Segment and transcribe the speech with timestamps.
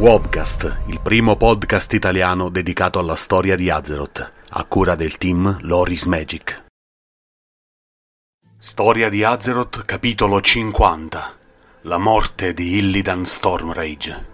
[0.00, 6.04] Wobcast, il primo podcast italiano dedicato alla storia di Azeroth, a cura del team Loris
[6.04, 6.66] Magic.
[8.56, 11.36] Storia di Azeroth, capitolo 50.
[11.80, 14.24] La morte di Illidan Stormrage.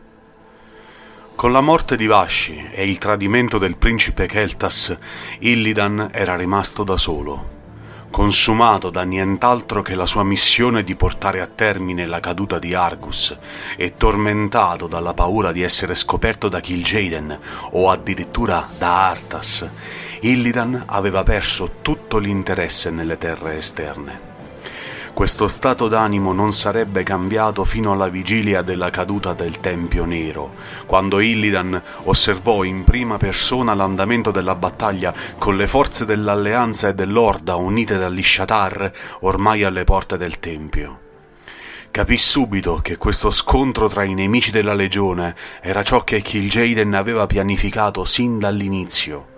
[1.34, 4.94] Con la morte di Vashi e il tradimento del principe Keltas,
[5.38, 7.53] Illidan era rimasto da solo
[8.14, 13.36] consumato da nient'altro che la sua missione di portare a termine la caduta di Argus
[13.76, 17.36] e tormentato dalla paura di essere scoperto da Kil'jaeden
[17.72, 19.68] o addirittura da Arthas,
[20.20, 24.33] Illidan aveva perso tutto l'interesse nelle terre esterne.
[25.14, 30.54] Questo stato d'animo non sarebbe cambiato fino alla vigilia della caduta del Tempio Nero,
[30.86, 37.54] quando Illidan osservò in prima persona l'andamento della battaglia con le forze dell'Alleanza e dell'Orda
[37.54, 40.98] unite dall'Ishatar ormai alle porte del Tempio.
[41.92, 47.28] Capì subito che questo scontro tra i nemici della Legione era ciò che Kil'jaeden aveva
[47.28, 49.32] pianificato sin dall'inizio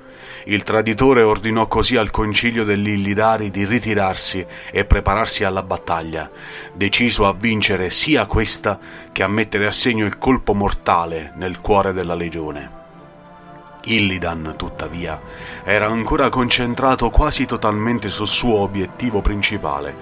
[0.44, 6.30] il traditore ordinò così al concilio degli Illidari di ritirarsi e prepararsi alla battaglia,
[6.72, 8.78] deciso a vincere sia questa
[9.12, 12.84] che a mettere a segno il colpo mortale nel cuore della legione.
[13.84, 15.20] Illidan, tuttavia,
[15.64, 19.94] era ancora concentrato quasi totalmente sul suo obiettivo principale,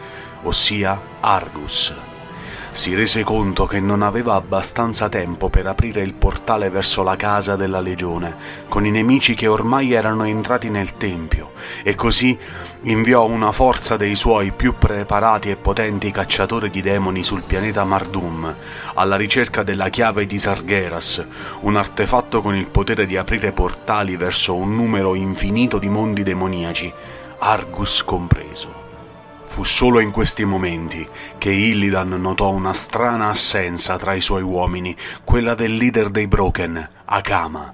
[0.42, 2.12] ossia Argus
[2.74, 7.54] si rese conto che non aveva abbastanza tempo per aprire il portale verso la casa
[7.54, 8.34] della legione,
[8.68, 11.52] con i nemici che ormai erano entrati nel tempio,
[11.84, 12.36] e così
[12.82, 18.52] inviò una forza dei suoi più preparati e potenti cacciatori di demoni sul pianeta Mardum,
[18.94, 21.24] alla ricerca della chiave di Sargeras,
[21.60, 26.92] un artefatto con il potere di aprire portali verso un numero infinito di mondi demoniaci,
[27.38, 28.93] Argus compreso.
[29.54, 31.06] Fu solo in questi momenti
[31.38, 36.88] che Illidan notò una strana assenza tra i suoi uomini, quella del leader dei Broken,
[37.04, 37.72] Akama.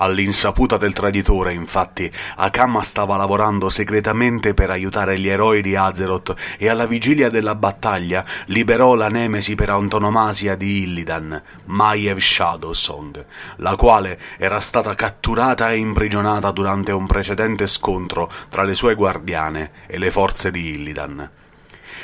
[0.00, 6.68] All'insaputa del traditore, infatti, Akama stava lavorando segretamente per aiutare gli eroi di Azeroth e
[6.68, 13.24] alla vigilia della battaglia liberò la nemesi per antonomasia di Illidan, Maiev Shadowsong,
[13.56, 19.70] la quale era stata catturata e imprigionata durante un precedente scontro tra le sue guardiane
[19.86, 21.30] e le forze di Illidan.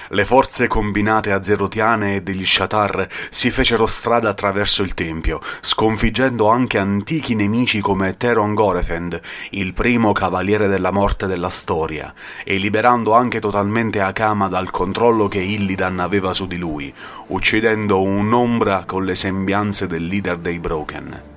[0.09, 6.78] Le forze combinate azerotiane e degli Shatar si fecero strada attraverso il tempio, sconfiggendo anche
[6.78, 9.20] antichi nemici come Teron Gorefend,
[9.50, 12.12] il primo cavaliere della morte della storia,
[12.44, 16.92] e liberando anche totalmente Akama dal controllo che Illidan aveva su di lui,
[17.28, 21.32] uccidendo un'ombra con le sembianze del leader dei Broken.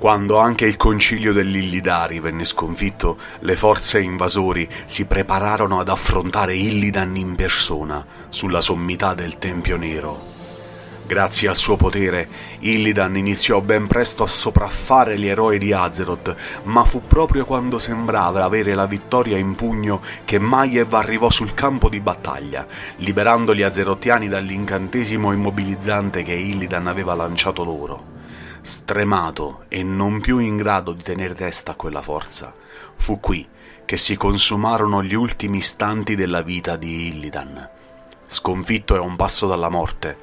[0.00, 6.56] Quando anche il concilio degli Illidari venne sconfitto, le forze invasori si prepararono ad affrontare
[6.56, 10.18] Illidan in persona sulla sommità del Tempio Nero.
[11.06, 12.26] Grazie al suo potere,
[12.60, 18.42] Illidan iniziò ben presto a sopraffare gli eroi di Azeroth, ma fu proprio quando sembrava
[18.42, 24.28] avere la vittoria in pugno che Maiev arrivò sul campo di battaglia, liberando gli azerottiani
[24.28, 28.10] dall'incantesimo immobilizzante che Illidan aveva lanciato loro
[28.62, 32.52] stremato e non più in grado di tenere testa a quella forza,
[32.96, 33.46] fu qui
[33.84, 37.68] che si consumarono gli ultimi istanti della vita di Illidan.
[38.28, 40.16] Sconfitto e a un passo dalla morte,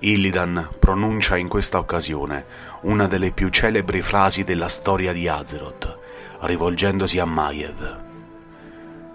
[0.00, 2.44] Illidan pronuncia in questa occasione
[2.82, 5.98] una delle più celebri frasi della storia di Azeroth,
[6.42, 7.98] rivolgendosi a Maiev.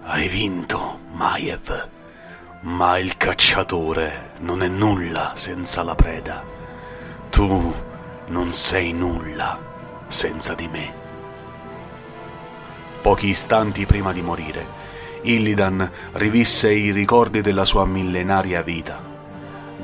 [0.04, 1.90] Hai vinto, Maiev,
[2.64, 6.44] ma il cacciatore non è nulla senza la preda.
[7.30, 7.74] Tu
[8.28, 9.60] non sei nulla
[10.08, 10.94] senza di me.
[13.02, 14.66] Pochi istanti prima di morire,
[15.24, 19.02] Illidan rivisse i ricordi della sua millenaria vita.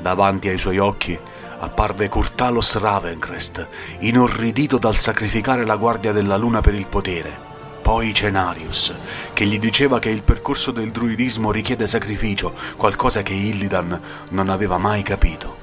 [0.00, 1.18] Davanti ai suoi occhi
[1.58, 3.66] apparve Curtalos Ravencrest,
[3.98, 7.48] inorridito dal sacrificare la guardia della luna per il potere.
[7.82, 8.94] Poi Cenarius,
[9.34, 14.00] che gli diceva che il percorso del druidismo richiede sacrificio, qualcosa che Illidan
[14.30, 15.59] non aveva mai capito.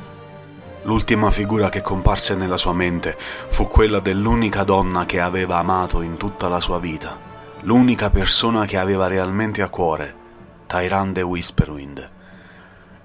[0.84, 3.18] L'ultima figura che comparse nella sua mente
[3.50, 7.18] fu quella dell'unica donna che aveva amato in tutta la sua vita,
[7.62, 10.16] l'unica persona che aveva realmente a cuore,
[10.68, 12.10] Tyrande Whisperwind.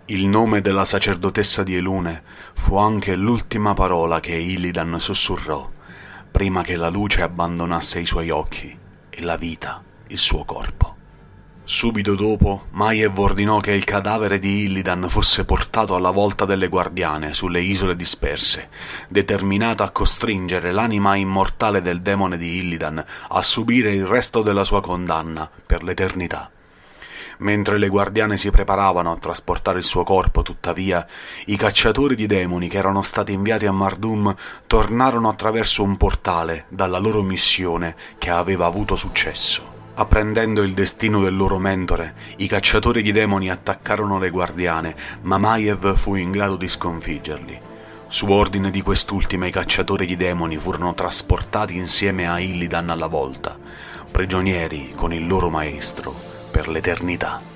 [0.06, 2.22] Il nome della sacerdotessa di Elune
[2.54, 5.68] fu anche l'ultima parola che Illidan sussurrò,
[6.30, 8.76] prima che la luce abbandonasse i suoi occhi
[9.08, 10.91] e la vita il suo corpo.
[11.64, 17.32] Subito dopo, Maiev ordinò che il cadavere di Illidan fosse portato alla volta delle guardiane
[17.32, 18.68] sulle isole disperse,
[19.08, 24.82] determinato a costringere l'anima immortale del demone di Illidan a subire il resto della sua
[24.82, 26.50] condanna per l'eternità.
[27.38, 31.06] Mentre le guardiane si preparavano a trasportare il suo corpo, tuttavia,
[31.46, 34.34] i cacciatori di demoni che erano stati inviati a Mardum
[34.66, 39.81] tornarono attraverso un portale dalla loro missione che aveva avuto successo.
[39.94, 45.96] Apprendendo il destino del loro mentore, i cacciatori di demoni attaccarono le guardiane, ma Maiev
[45.96, 47.60] fu in grado di sconfiggerli.
[48.08, 53.54] Su ordine di quest'ultima i cacciatori di demoni furono trasportati insieme a Illidan alla volta,
[54.10, 56.14] prigionieri con il loro maestro
[56.50, 57.51] per l'eternità.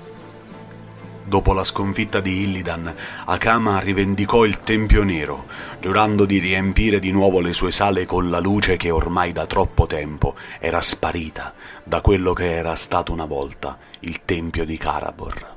[1.27, 2.95] Dopo la sconfitta di Illidan,
[3.25, 5.47] Akama rivendicò il Tempio Nero,
[5.81, 9.87] giurando di riempire di nuovo le sue sale con la luce che ormai da troppo
[9.87, 11.53] tempo era sparita
[11.83, 15.56] da quello che era stato una volta il Tempio di Karabor.